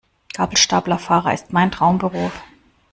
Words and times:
Gabelstaplerfahrer 0.33 1.31
ist 1.31 1.53
mein 1.53 1.69
Traumberuf. 1.69 2.33